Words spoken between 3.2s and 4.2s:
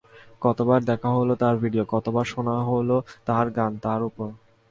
তাঁর গান—তার